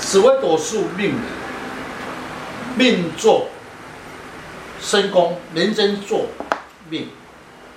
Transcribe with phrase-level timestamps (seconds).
[0.00, 1.14] 紫微斗数命，
[2.76, 3.48] 命坐
[4.80, 6.26] 身宫，廉贞坐
[6.88, 7.08] 命。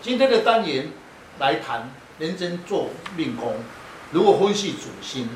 [0.01, 0.89] 今天的单元
[1.39, 1.89] 来谈
[2.19, 3.55] 廉贞坐命宫
[4.11, 5.29] 如何分析主星。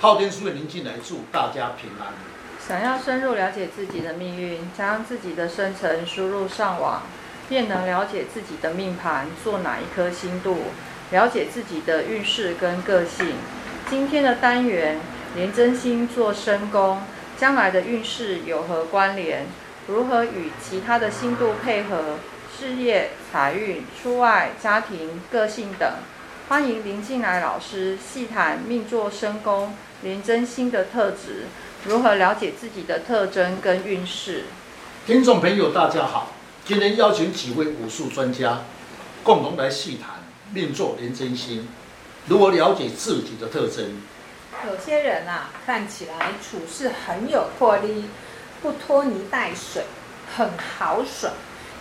[0.00, 2.12] 昊天书院林进来祝大家平安。
[2.66, 7.02] 想要深入了解自己的命运，将自己的生辰输入上网，
[7.48, 10.58] 便能了解自己的命盘坐哪一颗星度，
[11.10, 13.32] 了解自己的运势跟个性。
[13.88, 15.00] 今天的单元，
[15.36, 17.02] 廉贞星做身宫，
[17.38, 19.46] 将来的运势有何关联？
[19.86, 22.16] 如何与其他的星度配合？
[22.58, 25.88] 事业、财运、出外、家庭、个性等。
[26.48, 31.44] 欢迎林进来老师细谈命做身宫廉贞星的特质，
[31.84, 34.46] 如何了解自己的特征跟运势？
[35.06, 36.32] 听众朋友，大家好，
[36.64, 38.62] 今天邀请几位武术专家，
[39.22, 41.68] 共同来细谈命做廉贞星。
[42.26, 44.02] 如何了解自己的特征？
[44.66, 48.06] 有些人啊，看起来处事很有魄力，
[48.60, 49.84] 不拖泥带水，
[50.36, 51.32] 很豪爽。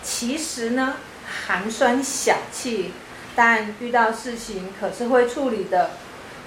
[0.02, 0.96] 其实呢，
[1.28, 2.94] 寒酸小气，
[3.36, 5.92] 但遇到事情可是会处理的。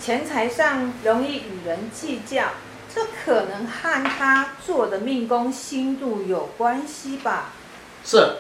[0.01, 2.47] 钱财上容易与人计较，
[2.93, 7.53] 这可能和他做的命宫星度有关系吧？
[8.05, 8.37] 是。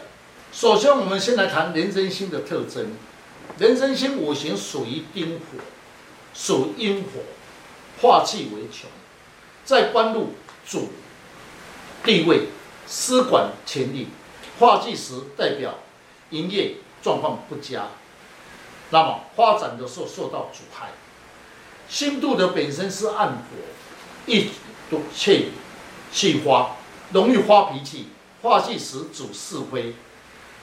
[0.50, 2.92] 首先，我们先来谈人生星的特征。
[3.58, 5.58] 人生星五行属于丁火，
[6.34, 7.20] 属阴火，
[8.02, 8.90] 化气为穷，
[9.64, 10.34] 在官禄
[10.66, 10.90] 主
[12.04, 12.48] 地位，
[12.84, 14.08] 司管权力，
[14.58, 15.78] 化忌时代表
[16.30, 17.86] 营业状况不佳，
[18.90, 20.90] 那么发展的时候受到阻碍。
[21.88, 23.56] 星度的本身是暗火，
[24.26, 24.48] 易
[24.90, 25.52] 赌气
[26.10, 26.76] 气花，
[27.12, 28.08] 容易发脾气，
[28.42, 29.94] 化忌时主是非，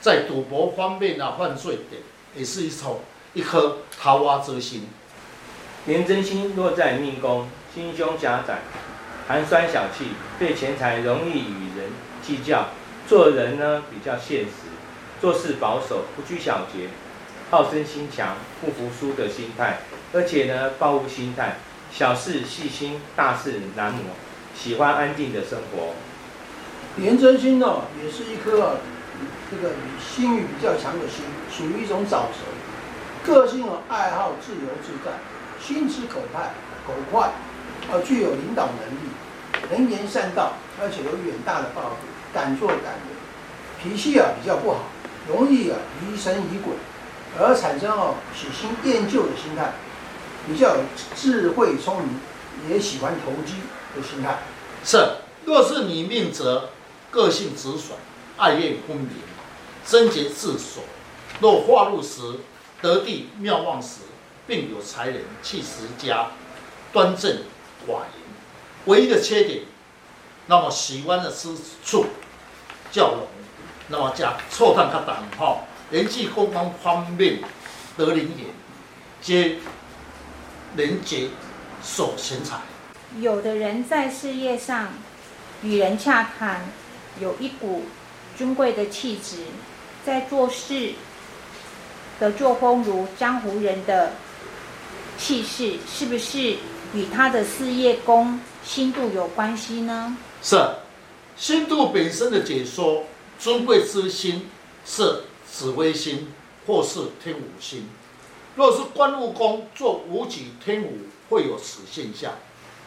[0.00, 2.02] 在赌博方面啊，犯罪点。
[2.36, 3.00] 也是一种
[3.34, 4.88] 一颗桃花之心。
[5.86, 8.58] 廉贞星落在命宫，心胸狭窄，
[9.26, 11.90] 寒酸小气，对钱财容易与人
[12.22, 12.68] 计较，
[13.08, 14.68] 做人呢比较现实，
[15.20, 16.88] 做事保守，不拘小节，
[17.50, 19.78] 好胜心强，不服输的心态，
[20.12, 21.56] 而且呢报复心态，
[21.90, 24.02] 小事细心，大事难磨，
[24.54, 25.94] 喜欢安定的生活。
[26.96, 28.76] 廉贞星呢，也是一颗。
[29.50, 35.10] 这个心欲比较强的心，属于一种沼泽，个性啊爱好自由自在，
[35.60, 36.54] 心直口快，
[36.86, 37.28] 口快，
[37.90, 39.10] 啊具有领导能力，
[39.70, 41.96] 能言善道，而且有远大的抱负，
[42.32, 44.78] 敢做敢为，脾气啊比较不好，
[45.28, 46.74] 容易啊疑神疑鬼，
[47.38, 49.72] 而产生哦喜新厌旧的心态，
[50.46, 50.82] 比较有
[51.14, 53.54] 智慧聪明，也喜欢投机
[53.94, 54.38] 的心态。
[54.84, 54.98] 是，
[55.44, 56.70] 若是你命则
[57.10, 57.98] 个性直爽。
[58.36, 59.10] 爱怨分明，
[59.84, 60.80] 贞洁自守。
[61.40, 62.22] 若化禄时
[62.80, 63.98] 得地妙旺时，
[64.50, 66.26] 并有才能，气实佳，
[66.92, 67.44] 端正
[67.86, 68.10] 寡言。
[68.86, 69.60] 唯一的缺点，
[70.46, 72.06] 那么喜欢的吃醋
[72.90, 73.28] 较浓，
[73.86, 75.60] 那么加臭炭卡胆哈，
[75.92, 77.38] 人际沟通方面
[77.96, 78.46] 得灵眼，
[79.22, 79.58] 皆
[80.74, 81.28] 廉洁
[81.80, 82.58] 守贤才。
[83.20, 84.88] 有的人在事业上
[85.62, 86.64] 与人洽谈，
[87.20, 87.84] 有一股。
[88.38, 89.44] 尊贵的气质，
[90.02, 90.94] 在做事
[92.18, 94.12] 的作风如江湖人的
[95.20, 96.56] 气势，是不是
[96.94, 100.16] 与他的事业宫星度有关系呢？
[100.42, 100.56] 是，
[101.36, 103.04] 星度本身的解说，
[103.38, 104.48] 尊贵之星
[104.86, 106.28] 是紫微星
[106.66, 107.86] 或是天武星。
[108.56, 110.96] 若是官禄宫做武曲天武，
[111.28, 112.32] 会有此现象。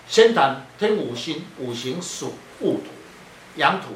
[0.10, 2.82] 先谈天武星，五行属戊土，
[3.58, 3.90] 阳土。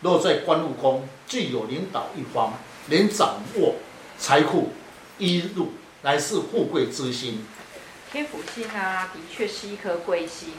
[0.00, 2.54] 落在官禄宫，具有领导一方，
[2.88, 3.76] 能掌握
[4.18, 4.70] 财富、
[5.18, 5.68] 衣禄，
[6.02, 7.38] 乃是富贵之星。
[8.12, 10.52] 天府星啊，的确是一颗贵星，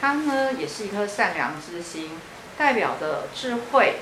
[0.00, 2.10] 它呢也是一颗善良之星，
[2.58, 4.00] 代表的智慧。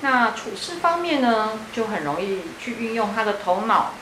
[0.00, 3.92] 那处事方面呢，就很容易去运用他的头脑，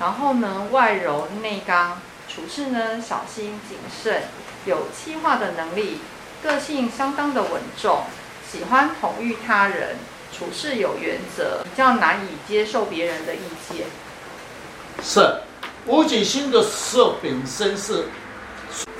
[0.00, 4.24] 然后呢外柔内刚，处事呢小心谨慎，
[4.64, 6.00] 有计划的能力，
[6.42, 8.02] 个性相当的稳重。
[8.50, 9.98] 喜欢统御他人，
[10.36, 13.40] 处事有原则，比较难以接受别人的意
[13.70, 13.86] 见。
[15.00, 15.42] 是，
[15.88, 18.04] 武曲星的时候本身是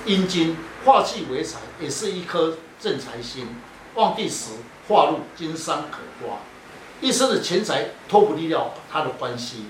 [0.06, 0.56] 阴金，
[0.86, 3.46] 化气为财，也是一颗正财星。
[3.94, 4.52] 旺地时
[4.88, 6.38] 化禄，经商可刮，
[7.02, 9.66] 一生的钱财脱不了他的关系，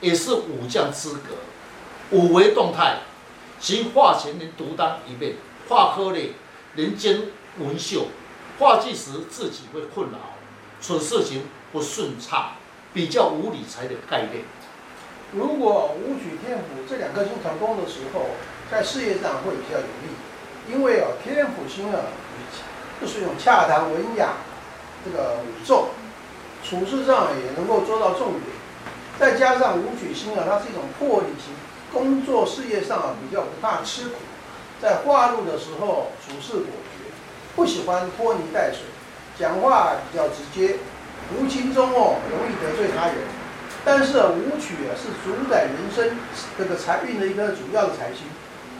[0.00, 1.34] 也是武将之格。
[2.12, 3.00] 五为动态，
[3.58, 5.34] 其化钱能独当一面，
[5.68, 6.18] 化科呢
[6.76, 7.22] 能兼
[7.58, 8.06] 文秀。
[8.60, 10.36] 化忌时自己会困扰，
[10.80, 12.52] 处事情不顺畅，
[12.94, 14.44] 比较无理财的概念。
[15.32, 18.26] 如果武曲天府这两颗星成功的时候，
[18.68, 22.00] 在事业上会比较有利，因为啊天府星啊，
[23.00, 24.34] 就是用洽谈文雅
[25.04, 25.86] 这个稳重，
[26.64, 28.42] 处事上也能够做到重点。
[29.20, 31.54] 再加上武曲星啊，它是一种魄力星，
[31.92, 34.16] 工作事业上啊比较不怕吃苦，
[34.82, 36.66] 在化禄的时候处事果
[36.98, 37.04] 决，
[37.54, 38.80] 不喜欢拖泥带水，
[39.38, 40.76] 讲话比较直接，
[41.36, 43.14] 无情中哦容易得罪他人。
[43.84, 46.16] 但是啊，武曲啊是主宰人生
[46.58, 48.26] 这个财运的一个主要的财星，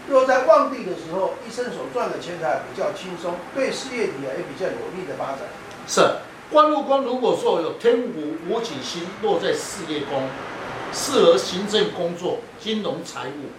[0.08, 5.41] 若在旺地的时候，一生所赚的钱财比较轻松，对事业体啊也比较有利的发展。
[5.87, 6.17] 是。
[6.52, 10.29] 官禄宫如果说有天府武曲星落在事业宫，
[10.93, 13.50] 适合行政工作、金融财务，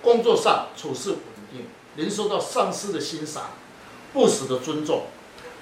[0.00, 1.18] 工作上处事稳
[1.50, 3.50] 定，能受到上司的欣赏，
[4.14, 5.02] 部属的尊重。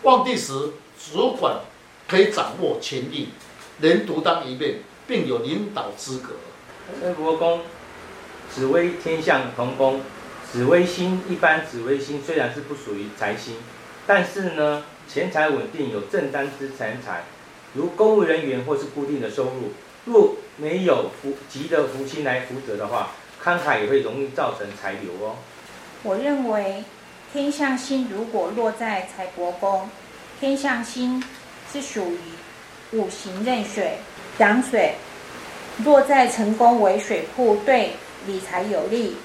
[0.05, 0.53] 旺地时，
[1.13, 1.57] 主管
[2.09, 3.31] 可以掌握权力，
[3.79, 4.77] 能独当一面，
[5.11, 6.37] 并有领导资格。
[7.03, 7.61] 申伯宫，
[8.51, 10.01] 紫微天象同宫，
[10.51, 13.57] 紫微星一般紫微星虽然是不属于财星，
[14.07, 14.85] 但是呢。
[15.13, 17.25] 钱财稳定，有正当之钱财，
[17.75, 19.73] 如公务人员或是固定的收入。
[20.05, 23.09] 若没有福吉的福星来福泽的话，
[23.43, 25.35] 慷慨也会容易造成财流哦。
[26.05, 26.85] 我认为
[27.33, 29.91] 天象星如果落在财帛宫，
[30.39, 31.21] 天象星
[31.73, 33.99] 是属于五行壬水，
[34.41, 34.95] 阳水
[35.85, 37.93] 若在成功为水库，对
[38.27, 39.17] 理财有利。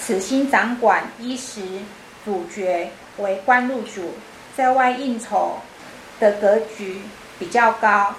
[0.00, 1.60] 此星掌管衣食，
[2.24, 2.90] 主角。
[3.18, 4.14] 为官禄主，
[4.56, 5.58] 在外应酬
[6.18, 7.02] 的格局
[7.38, 8.14] 比较高，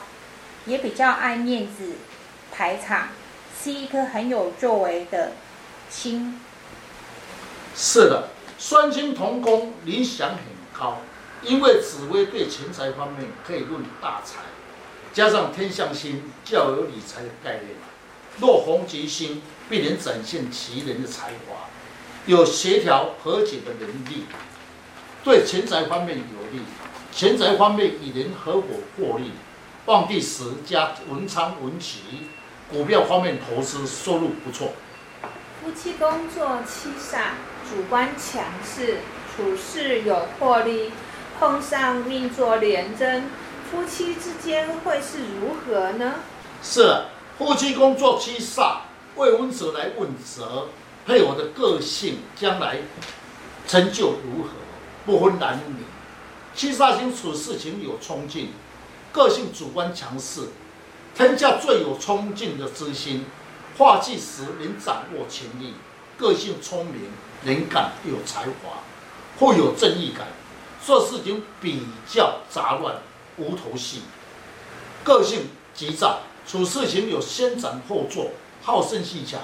[0.67, 1.93] 也比较爱面子、
[2.51, 3.07] 排场，
[3.59, 5.31] 是一颗很有作为的
[5.89, 6.39] 星。
[7.75, 8.27] 是的，
[8.59, 10.37] 双星同宫，理想很
[10.77, 10.97] 高，
[11.41, 14.35] 因为紫微对钱财方面可以论大财，
[15.13, 17.75] 加上天相星较有理财的概念，
[18.39, 21.67] 若逢吉星，必能展现其人的才华，
[22.25, 24.25] 有协调和解的能力。
[25.23, 26.63] 对钱财方面有利，
[27.11, 28.67] 钱财方面与人合伙
[28.97, 29.31] 获利，
[29.85, 31.99] 旺地时加文昌文曲，
[32.69, 34.71] 股票方面投资收入不错。
[35.61, 37.33] 夫妻宫作七煞，
[37.69, 38.99] 主观强势，
[39.35, 40.91] 处事有魄力，
[41.37, 43.25] 碰上命坐廉贞，
[43.71, 46.15] 夫妻之间会是如何呢？
[46.61, 47.05] 是
[47.37, 48.79] 夫妻工作七煞，
[49.15, 50.67] 为问者来问责，
[51.07, 52.79] 配偶的个性将来
[53.65, 54.49] 成就如何？
[55.05, 55.85] 不分男女，
[56.53, 58.49] 七煞星处事情有冲劲，
[59.13, 60.49] 个性主观强势，
[61.15, 63.25] 天下最有冲劲的之星，
[63.77, 65.75] 化忌时能掌握权力，
[66.17, 67.09] 个性聪明、
[67.43, 68.83] 能干有才华，
[69.39, 70.27] 富有正义感，
[70.85, 72.95] 做事情比较杂乱
[73.37, 73.99] 无头绪，
[75.03, 78.31] 个性急躁，处事情有先斩后奏，
[78.61, 79.39] 好胜心强，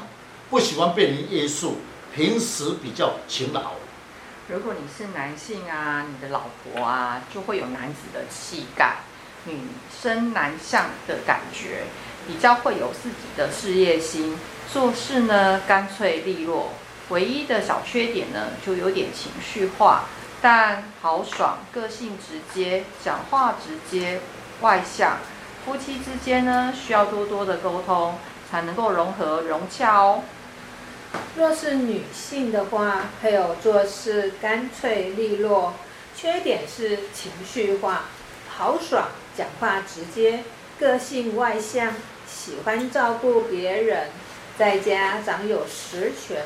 [0.49, 1.77] 不喜欢被人约束，
[2.13, 3.73] 平时比较勤劳。
[4.49, 8.97] 如果你是男性啊，你的老婆啊，就会有男子的气概，
[9.45, 9.59] 女
[10.01, 11.83] 生男相的感觉，
[12.27, 14.37] 比较会有自己的事业心，
[14.71, 16.71] 做事呢干脆利落。
[17.09, 20.05] 唯一的小缺点呢，就有点情绪化，
[20.41, 24.19] 但豪爽，个性直接，讲话直接，
[24.61, 25.17] 外向。
[25.65, 28.15] 夫妻之间呢，需要多多的沟通，
[28.49, 30.23] 才能够融合融洽哦。
[31.35, 35.73] 若是女性的话，配偶做事干脆利落，
[36.15, 38.03] 缺点是情绪化、
[38.49, 40.43] 豪爽、讲话直接、
[40.79, 41.93] 个性外向、
[42.27, 44.09] 喜欢照顾别人，
[44.57, 46.43] 在家掌有实权，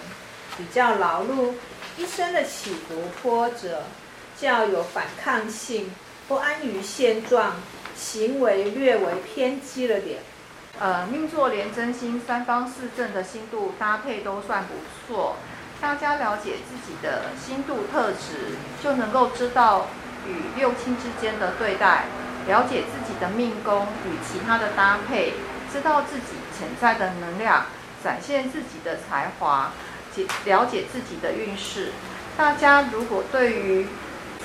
[0.58, 1.54] 比较劳碌，
[1.98, 3.84] 一生的起伏波折，
[4.40, 5.92] 较有反抗性，
[6.28, 7.54] 不安于现状，
[7.96, 10.20] 行为略为偏激了点。
[10.80, 14.74] 呃，命座连真心，三方四正的星度搭配都算不
[15.06, 15.36] 错。
[15.80, 19.88] 大家了解自己的星度特质，就能够知道
[20.28, 22.06] 与六亲之间的对待，
[22.48, 25.34] 了解自己的命宫与其他的搭配，
[25.72, 27.66] 知道自己潜在的能量，
[28.04, 29.72] 展现自己的才华，
[30.46, 31.92] 了解自己的运势。
[32.38, 33.88] 大家如果对于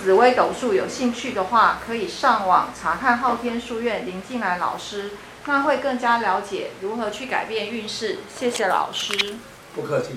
[0.02, 5.12] 紫微斗数有兴趣的话，可以上网查看昊天书院林静来老师。
[5.48, 8.18] 那会更加了解如何去改变运势。
[8.36, 9.36] 谢谢老师。
[9.76, 10.16] 不客气。